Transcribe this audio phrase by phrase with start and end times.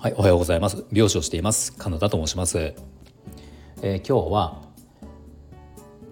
[0.00, 0.84] はい、おはようございます。
[0.90, 1.72] 美容師をしています。
[1.76, 2.58] カナダと申します。
[2.58, 4.60] えー、今日は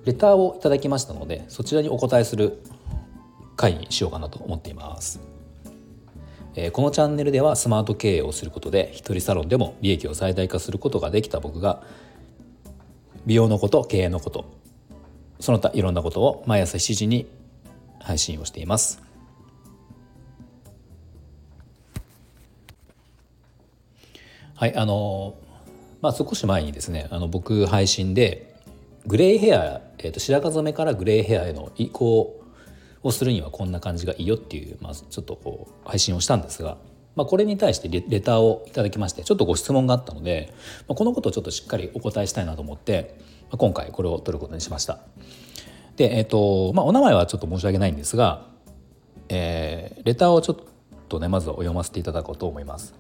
[0.05, 2.63] レターをいただきましたので、そちらにお答えする
[3.57, 5.21] 回にしようかなと思っています。
[6.55, 11.83] えー、このチャンネルではスマート経営をすることで一人サロンでも利益を最大化することができた僕が
[13.27, 14.45] 美容のこと経営のこと
[15.41, 17.27] その他いろんなことを毎朝7時に
[18.07, 19.03] 配信をしています
[24.55, 25.35] はいあの
[26.01, 28.55] まあ少し前にですねあの僕配信で
[29.07, 32.41] グレーヘア、えー、と白髪染めからグレーヘアへの移行
[33.03, 36.79] をするにはこんな感じがいいよっていう、まあ、ちょっとこう配信をしたんですが、
[37.17, 40.53] まあ、これに対してレターをいただきましてちょっとご質問があったので、
[40.89, 45.01] まあ、このことをちょっとしっかりお答えしたいなと思って、まあ、今回これを取ることにしました。
[45.97, 48.47] でえっ、ー、とまあお名前はちょっと申し訳ないんですが、
[49.29, 50.57] えー、レターをちょっ
[51.09, 52.95] とねまずは読ませていただこうと思います。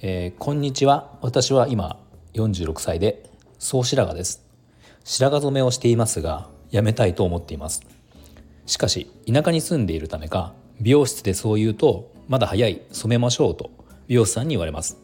[0.00, 1.18] えー、こんにちは。
[1.22, 1.98] 私は今
[2.34, 4.44] 46歳で総白髪です。
[5.02, 7.82] 白髪染めをしていますがやめたいと思っています。
[8.66, 13.70] しかし田舎に住んでいるためか美容室でそう言うとまだ早い染めましょうと
[14.06, 14.98] 美容師さんに言われます。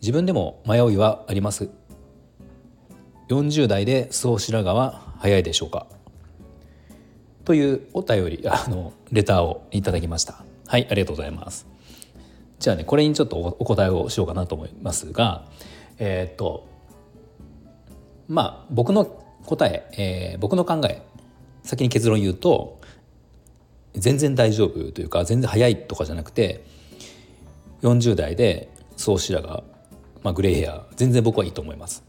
[0.00, 1.70] 自分でも迷いはあります。
[3.28, 5.86] 40代で総白髪は早いでしょうか？
[7.44, 10.44] というお便りあのレターをいただきました。
[10.66, 11.66] はいありがとうございます。
[12.58, 15.44] じゃあねこれにちょっとお答えをしようかなと思いますが
[15.98, 16.66] えー、っと
[18.28, 19.04] まあ僕の
[19.46, 21.02] 答ええー、僕の考え
[21.62, 22.80] 先に結論言うと
[23.94, 26.64] 全然大丈夫というか全然早いとかじゃなくて
[27.82, 29.62] 40代で総白髪、
[30.22, 32.04] まあ、グレーヘア全然僕はいいと思います。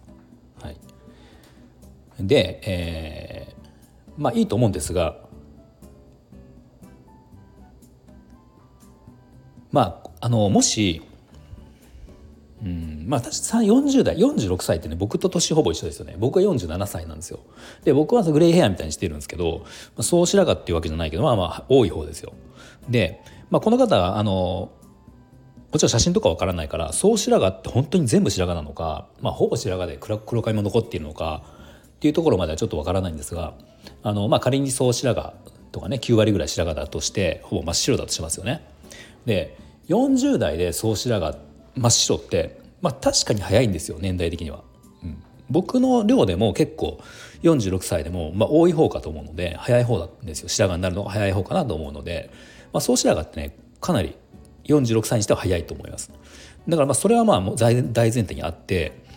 [2.27, 5.17] で、えー、まあいいと思うんですが
[9.71, 11.01] まああのもし
[12.61, 16.15] うんまあ確か40代46歳ってね僕と年ほぼ一緒ですよね。
[16.19, 17.39] 僕は47歳なんですよ。
[17.85, 19.65] で僕はグレーヘアみたいにしてるんですけど、ま
[19.99, 22.33] あ、そう白髪っていうわけじゃないけどまあまあ多い方ですよ。
[22.89, 24.71] で、まあ、この方あの
[25.71, 31.43] もちろん写真とかわからないから総白髪って本当に全部白髪なのか、まあ、ほぼ白髪で黒黒髪も残っているのか
[31.99, 33.53] っていうところまではちょっとわからないんですが
[34.03, 35.33] あの、まあ、仮に総白髪
[35.73, 38.65] とかね9割ぐらい白髪だとしてほぼ真っ白だとしますよね。
[39.25, 39.57] で
[39.89, 41.35] 40代で総白髪
[41.75, 44.63] 真っ白ってまあ確かに早いんですよ年代的には、
[45.03, 47.01] うん、僕の量でも結構
[47.43, 50.47] 46歳でも、まあ、多い方かと思うので早い方なんですよ。
[50.47, 52.29] 白髪になるのが早い方かなと思うので、
[52.71, 54.15] まあ、総白髪ってねかなり
[54.63, 56.13] 46歳にしては早いと思います。
[56.67, 59.08] だからまあそれはまあ大前提にあって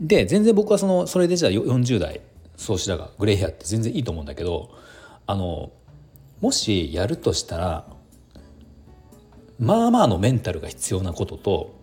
[0.00, 2.20] で全然僕はそのそれでじゃあ40代
[2.56, 4.70] 総白髪グレーヘアって全然いいと思うんだけど
[5.26, 5.72] あの
[6.40, 7.86] もしやるとしたら
[9.58, 11.76] まあまあのメンタルが必要なことと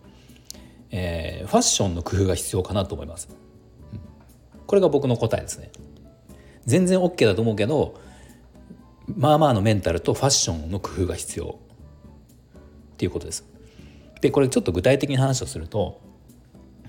[0.95, 3.27] えー、ファッションの工夫が必要かなと思います、
[4.67, 5.71] これが僕の答えですね。
[6.67, 7.99] 全然 OK だと思うけど
[9.17, 11.57] まあまあのメンタルとファッションの工夫が必要。
[12.93, 13.43] っていうことです。
[14.21, 15.99] でこれちょっと具体的に話をすると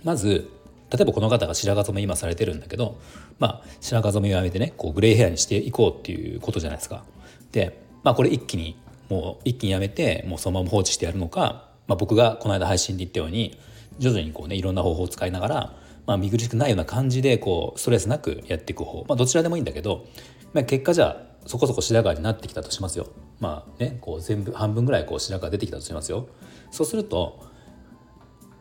[0.05, 0.51] まず
[0.94, 3.00] 例えばこの方が白髪染め今されてるんだけど
[3.41, 7.05] まあ白髪染めをやめてねこうグレーヘアにしていこうっていうことじゃないですか
[7.50, 8.78] でまあこれ一気に
[9.09, 13.59] もう一気にやめてもうそのまま放置してやるのか、まあ、僕がこの間配信で言ったように
[13.99, 20.06] 徐々にこうねいろんな方法を使いながら、まあ、見苦しくないような感じでこうストレスなくやっていく方、まあ、どちらでもいいんだけど、
[20.53, 23.09] まあ、結果じゃあそこそこ白髪になってきたとしますよ。
[23.38, 26.28] まあね、こう全部半分ぐらいこう白髪出てきたとしますよ。
[26.71, 27.44] そうすると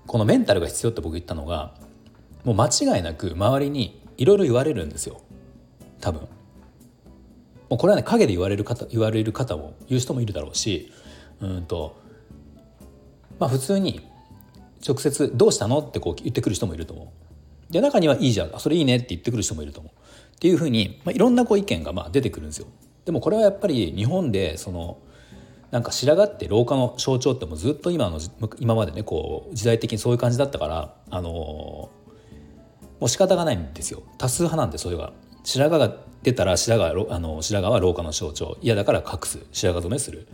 [0.06, 1.76] このメンタルが必要って僕言ったのが
[2.44, 5.22] もう間違いなく周りにいろいろ言われるんですよ
[6.02, 6.22] 多分。
[7.70, 10.92] もうこれはね陰で言われる方言われる方も言う人もいるだろうし
[11.40, 11.96] うんと
[13.40, 14.02] まあ普通に
[14.86, 17.04] 直接「どうしたの?」ってこう言ってくる人もいると思
[17.70, 17.74] う。
[17.74, 19.92] で中には「いいじゃんそれいいね」って言ってくる人もいると思う。
[20.36, 22.68] っていうふうに、まあ、いろんなこう意見がまあ出てくるんですよ。
[23.06, 24.98] でもこれはやっぱり日本でその
[25.72, 28.20] なんか白髪って老化の象徴ってもずっと今の
[28.60, 32.03] 今までねこう時代的にそういう感じだったからあのー、
[33.04, 34.02] もう仕方がないんですよ。
[34.18, 35.12] 多数派なんでそれが。
[35.44, 38.58] 白髪が出たら白髪あの白髪は老化の象徴。
[38.62, 39.40] 嫌だから隠す。
[39.52, 40.26] 白髪染めする。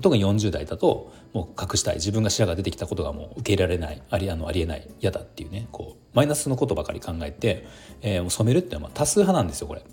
[0.00, 1.94] 特に40代だともう隠したい。
[1.94, 4.02] 自分が白髪出てきたことがもう受け入れられない。
[4.10, 4.88] ありあのありえない。
[5.00, 5.68] 嫌だっていうね。
[5.70, 7.68] こうマイナスのことばかり考えて、
[8.02, 9.84] えー、染めるっていうのは多数派なんですよこれ。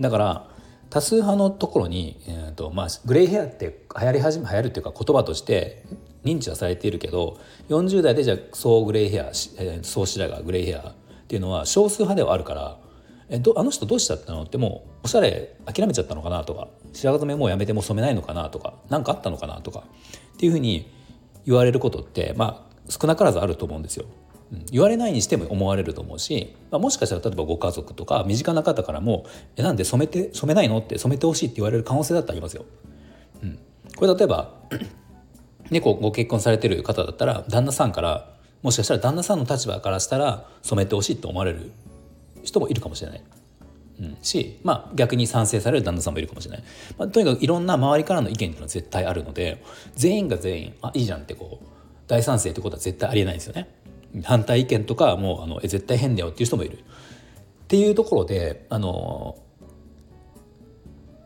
[0.00, 0.50] だから
[0.90, 5.84] 多数派のところに、えーとまあ、グレーヘアって流行り始め流行るっていうか言葉として
[6.24, 10.96] 認知はされているけど40代でじゃあ総グレーヘア、えー、総白髪グレーヘア
[11.34, 12.78] っていうのは少数派ではあるから
[13.28, 19.82] えどあの人どうしちゃったのってもうおしゃれ諦めちゃったのかなとか白髪染めもうやめても染めないのかなとか何かあったのかなとか
[20.34, 20.88] っていうふうに
[21.44, 24.04] 言われることってまあ少なからずあると思うんですよ。
[24.52, 29.26] うん、言われないにしても思われると思うし、まあ、もしかしたら例えばご家族とか身近な方からも
[29.56, 32.64] 「えなんで染めて染めないの?」って染めてほしいって言われる可能性だってありますよ。
[33.42, 33.58] うん、
[33.96, 34.52] これ例えば
[35.70, 38.33] ね、こうご結婚されてる方だったら旦那さんから
[38.64, 41.70] もしかしたら旦那さんの立場からしたら染めてほしいと思われる
[42.42, 43.22] 人もいるかもしれない。
[44.00, 46.64] うん、し、まあ、逆に賛成される旦那さんもいるかもしれない、
[46.98, 49.62] まあ、とにかくいろんな周りからの意見っていうのは絶対あるので
[49.94, 51.66] 全員が全員あいいじゃんってこう
[52.08, 53.68] 大賛成ってことは絶対ありえないんですよね。
[54.24, 56.78] 反対意見とかもうあのえ絶対変だよっていう人もいる。
[56.78, 59.36] っていうところであの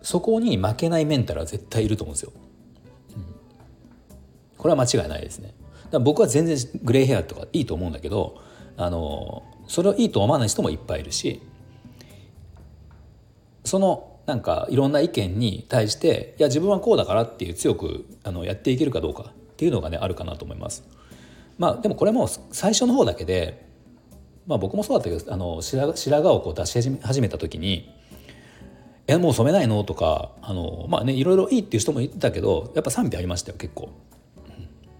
[0.02, 2.32] そこに負けないメンタルは絶対いると思うんですよ。
[3.17, 3.25] うん、
[4.58, 5.55] これは間違いないですね。
[5.90, 8.40] だ僕は全然グレーヘアとかいいと思うんだけど
[8.76, 11.43] あのそれをいいと思わない人もいっぱいいるし
[13.64, 20.85] そのなんかいろんな意見に対していや自分はこうだからっていう強くあのやっていけるかどうかっていうのがねあるかなと思います。
[21.58, 23.67] まあでもこれも最初の方だけで、
[24.46, 27.90] まあ、僕もそうだったけどあの白白髪をこう出し始めた時に
[29.08, 33.90] 「えもう染めないの?」とかあのまあねいろいろいいっていう人もいたけどやっぱ賛否ありましたよ結構。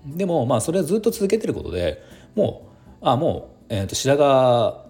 [0.06, 2.03] でもまあそれはずっと続けてることで
[2.35, 2.69] も
[3.03, 4.89] うあもう、えー、と白髪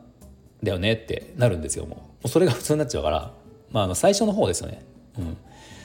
[0.62, 1.98] だよねってなるんですよもう。
[1.98, 3.32] もうそれが普通になっちゃうから、
[3.70, 4.82] まあ、あの最初の方ですよね、
[5.18, 5.36] うん、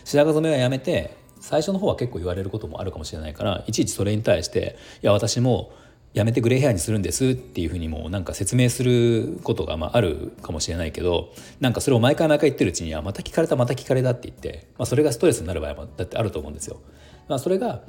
[0.03, 5.71] 白髪染めはやめて最初の方は結構言われることもあるかもしれないからいちいちそれに対して「いや私も
[6.13, 16.79] やめてグレーヘアにするんです」っていうふうにもなんか説明することがまああるかもしれないけどなんかそれを毎回毎回言ってるうちに「はまた聞かれたまた聞かれた」って言って、まあ、それがストレスになる場合もだってあると思うんですよ。
[17.27, 17.81] まあ、それが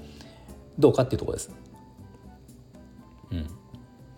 [0.78, 1.50] どうかっていうとこです。
[3.30, 3.46] うんま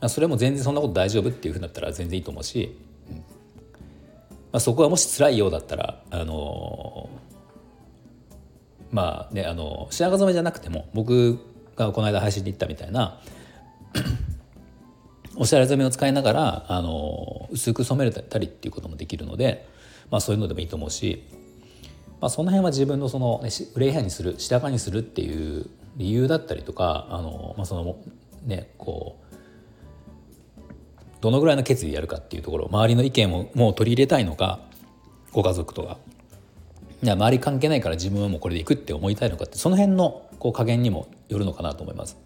[0.02, 2.76] あ、それも全然そんなこと大丈夫っていうふうになったら全然いいと思うし、
[3.10, 3.22] うんま
[4.52, 11.38] あ、そこがもし辛いようだったらあのー、まあねあの白髪染めじゃなくても僕
[11.76, 13.20] がこの間配信で言ったみたいな
[15.36, 19.66] おしゃれ染めを使いながらあの薄く染めたりっていうこともできるので、
[20.10, 21.24] まあ、そういうのでもいいと思うし、
[22.20, 25.66] まあ、その辺は自分のその、ね、グレーヘアにする白髪にするっていう
[25.96, 27.96] 理由だったりとかあの、まあ、その
[28.44, 29.34] ねこう
[31.20, 34.60] どのぐらいの決意やるかっていうところ周りの意見をもう取り入れたいのか
[35.32, 35.98] ご家族とか
[37.02, 42.16] 周り関係ないから自分はもうこれでいくって思いたいのかってその辺のこう加減にもよるのかなと思います。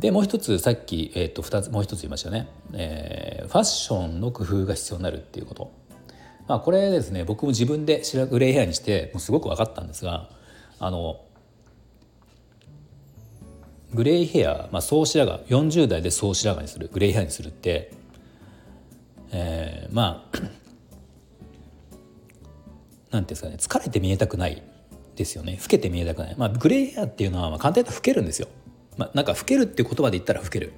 [0.00, 5.72] でもう一つさっき、えー、と2つもう一つ言いましたよね、えー、ファッションの工夫が必要になるっていうこと。
[6.46, 10.28] まあ、これですね僕も自分で白グレーヘアにしてもうすごく分かったんですが
[10.78, 11.20] あの
[13.94, 17.92] グレーヘア、まあ、総白髪40代で総白髪にするグレーヘアにするって、
[19.30, 20.38] えー、まあ
[23.10, 24.62] なんていうんですかね疲れて見えたくない
[25.14, 25.56] ですよね。
[25.60, 28.48] 老けて見えたくない、まあ、グレーヘアっていうのはまあ簡単に言ったら老けるんですよ、
[28.96, 30.72] まあ、なんか老けるっていう言葉で言ったら老ける。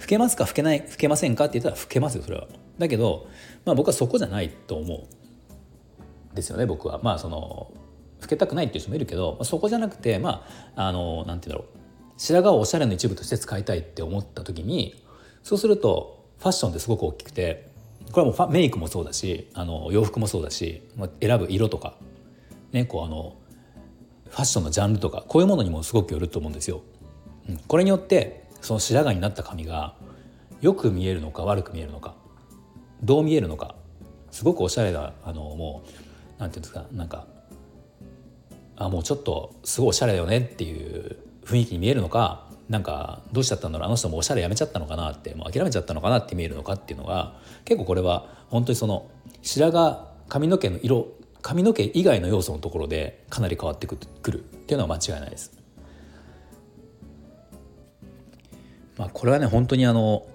[0.00, 2.48] 老けますか老けない老けませんかって言ったら老けますよそれは。
[2.78, 3.28] だけど、
[3.64, 7.00] まあ、僕はそこじゃないと思うですよね僕は。
[7.02, 7.72] まあその
[8.20, 10.46] 老けたくないっていう人もいるけど、まあ、そこじゃなくてま
[10.76, 11.81] ああのなんて言うんだろう。
[12.22, 14.94] 白髪をおしゃれの一部として使いたいって思った時に
[15.42, 17.68] そうするとファッションってすごく大きくて
[18.12, 20.82] これはもうメイクもそうだしあの洋服もそうだし
[21.20, 21.96] 選ぶ色とか、
[22.70, 23.34] ね、こうあの
[24.30, 26.82] ファッションのジャンルとかこういうものにもすごくよると思うんですよ。
[27.66, 29.96] これによってその白髪になった髪が
[30.60, 32.14] よく見えるのか悪く見えるのか
[33.02, 33.74] どう見えるのか
[34.30, 35.82] すごくおしゃれなあのも
[36.38, 37.26] うなんていうんですかなんか
[38.76, 47.34] あもうちょっとすごいおしゃれだよねっていう雰囲気に見えるのかなんかどうしちゃったんだろうあの人もおしゃれやめちゃったのかなってもう諦めちゃったのかなって見えるのかっていうのが
[47.64, 49.10] 結構これは本当にその
[49.42, 49.96] 白髪
[50.28, 51.08] 髪の毛の色
[51.42, 53.96] 髪の毛以外の要素のところでかなり変わってく
[54.30, 55.52] るっていうのは間違いないです。
[58.96, 60.26] まあ、これはね本当にあの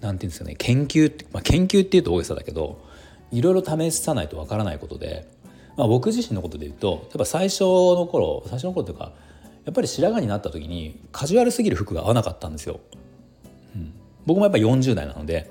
[0.00, 2.82] なんていうんですかね研究、まあ、研究っていうと大げさだけど
[3.30, 5.28] いろいろ試さないとわからないことで、
[5.76, 9.12] まあ、僕自身のことで言うとやっぱ最初の頃最初の頃というか
[9.64, 12.80] やっぱり白髪になった時にカジュアルすぎる服が合わなかったんですよ。
[13.74, 13.94] うん、
[14.26, 15.50] 僕もやっぱり40代なので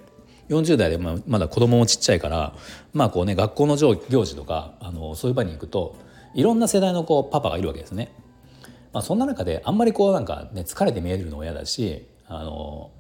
[0.49, 2.53] 40代でまだ子供もちっちゃいから
[2.93, 5.95] まあこうね学校の行事とかあのそういう場に行くと
[6.35, 8.13] いろんな世代のこうパパがいるわけですね。
[8.91, 12.91] まあ、そんな中であんまりこうなんかね疲れて見えるのも嫌だしあの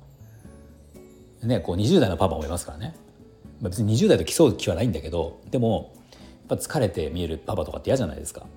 [1.43, 2.95] ねこう20代のパパもいますからね、
[3.61, 5.93] まあ、別に20代と競う気はないんだけどでも
[6.49, 8.47] やっぱ疲れて見えるパパとかって嫌じゃないですか。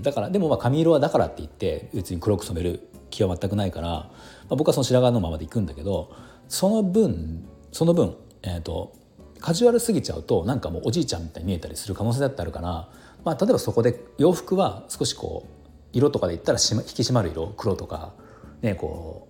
[0.00, 4.10] だからでもまあ髪色はだからって言って別に黒く染める気は全くないから、ま
[4.50, 6.14] あ、僕はその白髪のままでいくんだけど
[6.48, 8.94] その分その分、えーと、
[9.40, 12.88] カジュアルすぎちゃうとなんかもうおじいちゃんみたいに見えたりする可能性だってあるから、
[13.24, 15.52] まあ、例えばそこで洋服は少しこう
[15.92, 18.14] 色とかで言ったら、引き締まる色黒とか、
[18.62, 19.28] ね、こ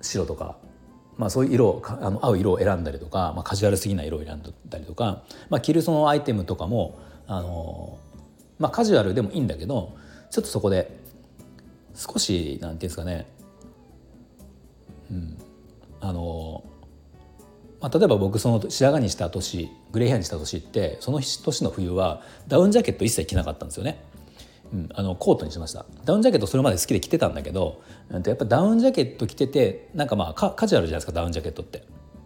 [0.00, 0.56] う白とか、
[1.18, 7.98] まあ、そういう色あの合う色を選んだりとか、まあ、カジュアルすぎない色を選んだりとか、まあ、着るそのアイテムとかもあの、
[8.58, 9.96] まあ、カジュアルでもいいんだけど
[10.30, 10.98] ちょっとそこで
[11.94, 13.26] 少しなんていうんですかね、
[15.10, 15.38] うん、
[16.00, 16.64] あの
[17.80, 24.02] まあ、例えば僕その白髪にした年グレーヘアにした年ってその年の冬はダウンジャケット一切着なかったんですよね。
[24.72, 25.84] うん、あのコートにしました。
[26.04, 31.84] ダウンジャケットそれまで好きで着てたんだけどやっぱダウンジャケット着ててなんかまあカジュアルじゃないですかダウンジャケットって、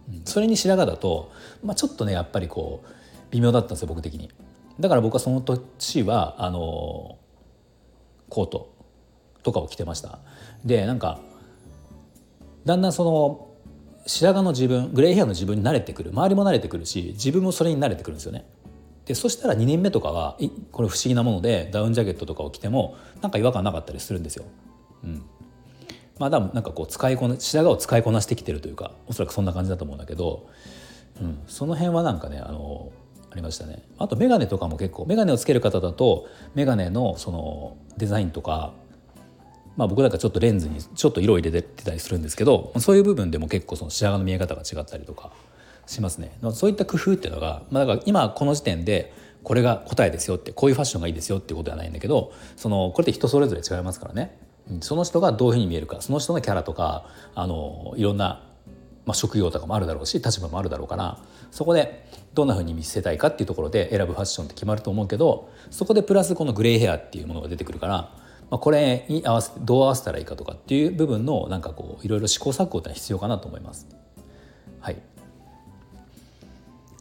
[0.09, 1.31] うん、それに白髪だと、
[1.63, 2.89] まあ、ちょっとねやっぱりこう
[3.29, 4.31] 微妙だったんですよ僕的に。
[4.81, 7.17] だから僕はその年はあの
[8.29, 8.73] コート
[9.43, 10.19] とかを着てました。
[10.65, 11.19] でなんか
[12.65, 13.47] だんだんその
[14.07, 16.11] 白髪の自分グレーヘアの自分に慣れてくる。
[16.11, 18.45] 周りも慣れてくるし自分もそれに慣れてくるんですよね。
[19.05, 20.37] でそしたら2年目とかは
[20.71, 24.45] これ不思議なものでダウンジャケットとかを着てもなんか違和感なかったりするんですよ。
[25.03, 25.23] うん、
[26.19, 30.47] まあ多分なんかこう使いこな白髪を使いこなしてきてるというかおそらくそんな感じだと思うんだけど、
[31.19, 32.91] うん、その辺はなんかねあの
[33.31, 33.81] ありましたね。
[33.97, 38.73] あと眼鏡とかも結構眼鏡をつける方だと眼鏡のそのデザインとか
[39.77, 45.31] まあ僕なんかちょっとレンズにちょっと色を入れてたりするんですけどそういう部分でも結構その白髪の見え方が違ったりとか
[45.85, 46.31] しますね。
[46.53, 54.37] そういった工夫っていうのが、まあ、だから今この時点でこれが答えですよってこういうファッションがいいですよっていうことではないんだけどそのこれって人それぞれ違いますからね。
[54.81, 58.43] その人がどういうふうに見えるかその人のキャラとかあのいろんな、
[59.05, 61.17] まあ、職業とかもあるだろうし立場もあるだろうから
[61.49, 68.13] そこでどんなふうに見せたいかっていうところで選ぶファッションって決まると思うけどそこでプラスこのグレーヘアっていうものが出てくるから、ま
[68.51, 73.87] あ、これに合わせどう合わせたらいいかとかっていう部分のなんかこういろいろ試行錯誤ってのは必要かなと思います。
[74.79, 74.97] はい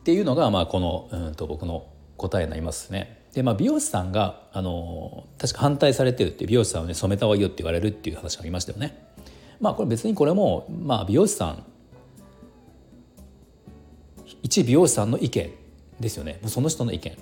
[0.00, 3.19] っていうのが、まあ、このうんと僕の答えになりますね。
[3.35, 9.07] でまあ、美容師さんがあの確か反対されてるって美容師さんをね染めた方がいいよって言われるっていう話がありましたよね。
[9.61, 11.64] まあこれ別にこれも、まあ、美容師さん
[14.42, 15.52] 一美容師さんの意見
[16.00, 17.16] ですよねその人の意見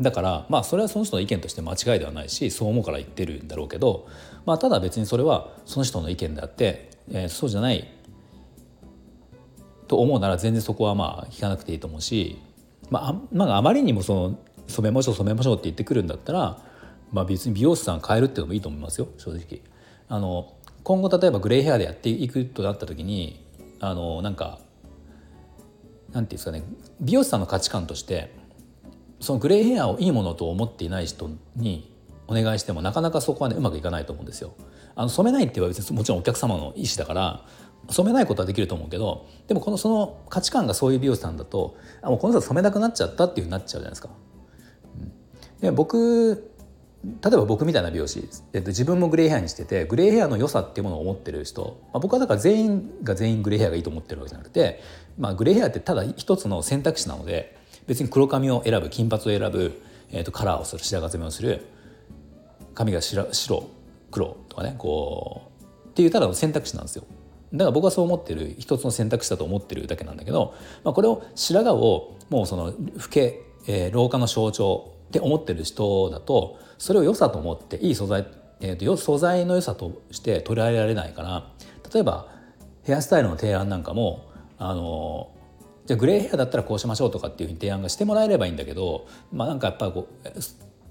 [0.00, 4.08] だからまあそれはその人の意見として間違いではないしそう思うから言ってるんだろうけど、
[4.46, 7.86] まあ、ただ別にそれはその人の意見であって、えー、そうじゃない
[9.88, 12.38] と思うなら全然そこはまあ聞かなくていいと思うし、
[12.90, 16.62] まあ、まあ、あまりにもその染めましょう染めましょうって言ってくるんだったら、
[17.12, 19.62] まあ、別に美容師さん変えるっていうのもいいと思いますよ正直。
[20.08, 23.44] あの今後例えばグレーヘアでやっていくとなった時に
[23.80, 24.60] あのなんか
[26.12, 26.62] なんていうんですかね
[27.00, 28.34] 美容師さんの価値観として
[29.20, 31.94] そのグレーヘアをいいものと思っていない人に
[32.26, 34.54] お願いしてもなかなかそこはねうまくいかないと思うんですよ。
[34.94, 37.44] あの染めないって言えば別にもちろんお客様の意思だから
[37.88, 44.10] 染めないことはできると思うけどでもこのその価値観がそういう美容師さんだとあもうこの人染めなくなっちゃったっていうふうになっちゃうじゃないですか。
[45.60, 46.49] で僕
[47.02, 54.80] 例えば僕みたいな美容師、えっと、自分もグレーヘアにしててグレーヘアの良さっていうものを思ってる人、まあ、僕はだから全員が全員グレーヘアがいいと思ってるわけじゃなくて、
[55.18, 59.80] まあ、グレーヘアってただ一つの選択肢なので別に黒髪を選ぶ金髪を選ぶ、
[60.12, 61.64] えっと、カラーをする白髪染めをする
[62.74, 63.68] 髪が白白
[64.10, 67.04] 黒とかねこうっていうただの選択肢なんですよ。
[67.52, 70.54] だから僕はそう思ってる一つの選択肢だと思ってるだけなんだけど、
[70.84, 72.74] まあ、これを白髪をもうその老
[73.10, 78.28] け、えー、老化の象徴って思ってる人だとそれを良さと思っていい素材、
[78.60, 81.50] えーと、素材の良さとして捉えられないから
[81.92, 82.28] 例えば
[82.84, 85.32] ヘアスタイルの提案なんかもあの
[85.86, 90.40] じゃグレーヘアだったらこうしましょうとかっていうふうに提案がしてもらえればいいんだけどまあなんかやっぱこう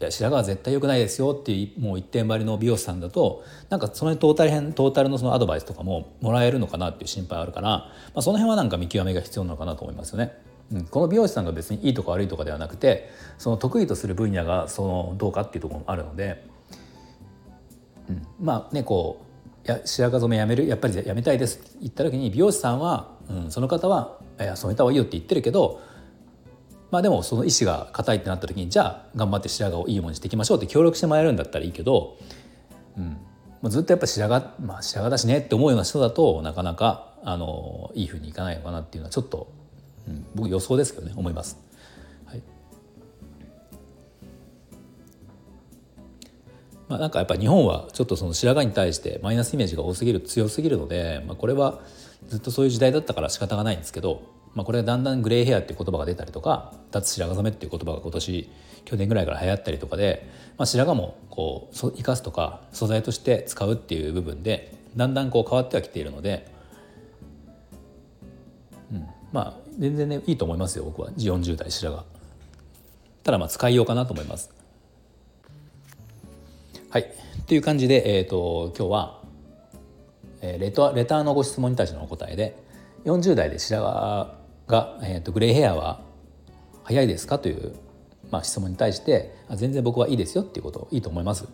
[0.09, 10.48] 白髪は絶対良くないですよっていうもう一点張りの美容師さんだとなんかそのトータル編トータルのそのアドバイスとかももらえるのかなっていう心配あるから、まあ、その辺はなんか見極めが必要なのかなと思いますよね。
[10.91, 16.45] この美容師さんが別にいいとか悪いとかではなくてその得意とする分野がそのどうかっていうところもあるので、
[18.09, 19.29] うん、まあねこう
[19.69, 25.81] や白髪染めやめるやっぱりやめたいですって言った時に美容師さんは、うん、その方はいや染めた方がいいよって言ってるけど
[26.91, 32.17] まあでもその意志が固いってなった時にじゃあ頑張って白髪をいいものにしていきましょうって協力してもらえるんだったらいいけど、
[32.97, 39.51] うん、ずっとやっぱ白髪まあ白髪だしねって思うような人だとなかなかあのいいふうにいかないのかなっていうのはちょっと、
[40.07, 41.57] うん、僕予想ですけどね思います。
[46.87, 51.81] まあ、なんかやっぱ日本はちょっとその白髪に対してマイナスイメージが多すぎる強すぎるので、まあ、これは
[52.27, 54.23] ずっとそういう時代だったから仕方がないんですけど
[54.55, 58.49] まあ、これがだんだんグレーヘアっていう言葉が出たりとか脱白髪染めっていう言葉が今年
[58.85, 60.27] 去年ぐらいから流行ったりとかで、
[60.57, 66.51] まあ、白髪もこう生かすとか素材として使うっていう部分でだんだんこう変わってはきているので、
[68.91, 72.03] うん、まあ全然ねいいと思いますよ僕は40代白髪
[73.23, 74.51] ただまあ使いようかなと思います
[76.89, 77.05] はいっ
[77.45, 79.21] ていう感じで、えーと、今日は、
[80.41, 82.55] えー、レタレターのご質問に対してのお答えで
[83.05, 84.31] 40代で白髪
[84.67, 86.01] が、えーと、グレーヘアは
[86.83, 87.73] 早いですかという、
[88.29, 91.45] まあ、質問に対して全然僕はいいですよっていうこといいと思います。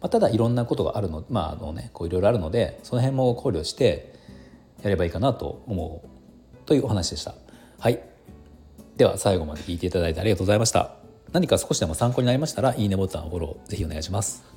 [0.00, 4.12] まあ、ただいろんなことがあるのまああのねこういろいろあるのでその辺も考慮して
[4.82, 6.08] やればいいかなと思う
[6.66, 7.34] というお話でした。
[7.84, 8.00] はい
[8.96, 10.92] では最後まで聞いていただいてありがとうございました。
[11.32, 14.53] 何か少しでも参考になりましたらいいねボタンフォローぜひお願いします。